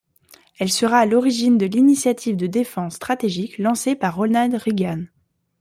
Elle 0.57 0.71
sera 0.71 0.97
à 0.97 1.05
l'origine 1.05 1.59
de 1.59 1.67
l'initiative 1.67 2.35
de 2.35 2.47
défense 2.47 2.95
stratégique 2.95 3.59
lancée 3.59 3.95
par 3.95 4.15
Ronald 4.15 4.55
Reagan. 4.55 5.03